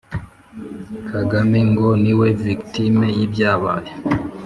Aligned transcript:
Kagame 1.09 1.59
ngo 1.69 1.87
niwe 2.03 2.27
victime 2.43 3.07
w'ibyabaye. 3.17 3.91